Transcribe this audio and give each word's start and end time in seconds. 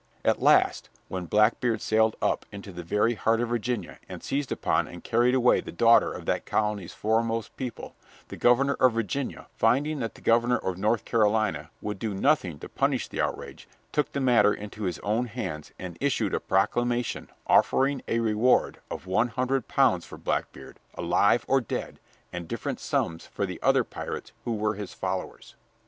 At 0.25 0.41
last, 0.41 0.89
when 1.09 1.27
Blackbeard 1.27 1.79
sailed 1.79 2.15
up 2.23 2.47
into 2.51 2.71
the 2.71 2.81
very 2.81 3.13
heart 3.13 3.39
of 3.39 3.49
Virginia, 3.49 3.99
and 4.09 4.23
seized 4.23 4.51
upon 4.51 4.87
and 4.87 5.03
carried 5.03 5.35
away 5.35 5.61
the 5.61 5.71
daughter 5.71 6.11
of 6.11 6.25
that 6.25 6.43
colony's 6.47 6.95
foremost 6.95 7.55
people, 7.55 7.95
the 8.29 8.35
governor 8.35 8.73
of 8.79 8.93
Virginia, 8.93 9.45
finding 9.53 9.99
that 9.99 10.15
the 10.15 10.21
governor 10.21 10.57
of 10.57 10.79
North 10.79 11.05
Carolina 11.05 11.69
would 11.83 11.99
do 11.99 12.15
nothing 12.15 12.57
to 12.61 12.67
punish 12.67 13.09
the 13.09 13.21
outrage, 13.21 13.67
took 13.91 14.11
the 14.11 14.19
matter 14.19 14.51
into 14.55 14.85
his 14.85 14.97
own 15.03 15.27
hands 15.27 15.71
and 15.77 15.99
issued 16.01 16.33
a 16.33 16.39
proclamation 16.39 17.29
offering 17.45 18.01
a 18.07 18.21
reward 18.21 18.79
of 18.89 19.05
one 19.05 19.27
hundred 19.27 19.67
pounds 19.67 20.03
for 20.03 20.17
Blackbeard, 20.17 20.79
alive 20.95 21.45
or 21.47 21.61
dead, 21.61 21.99
and 22.33 22.47
different 22.47 22.79
sums 22.79 23.27
for 23.27 23.45
the 23.45 23.59
other 23.61 23.83
pirates 23.83 24.31
who 24.45 24.53
were 24.55 24.73
his 24.73 24.95
followers. 24.95 25.53